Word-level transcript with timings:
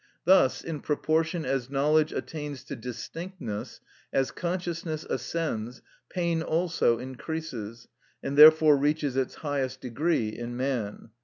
Thus, 0.25 0.63
in 0.63 0.79
proportion 0.79 1.45
as 1.45 1.69
knowledge 1.69 2.11
attains 2.11 2.63
to 2.63 2.75
distinctness, 2.75 3.81
as 4.11 4.31
consciousness 4.31 5.03
ascends, 5.07 5.83
pain 6.09 6.41
also 6.41 6.97
increases, 6.97 7.87
and 8.23 8.35
therefore 8.35 8.77
reaches 8.77 9.15
its 9.15 9.35
highest 9.35 9.79
degree 9.79 10.29
in 10.29 10.57
man. 10.57 11.11